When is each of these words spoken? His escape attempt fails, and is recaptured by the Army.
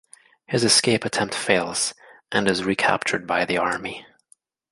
His 0.47 0.63
escape 0.63 1.05
attempt 1.05 1.35
fails, 1.35 1.93
and 2.31 2.47
is 2.49 2.63
recaptured 2.63 3.27
by 3.27 3.45
the 3.45 3.59
Army. 3.59 4.03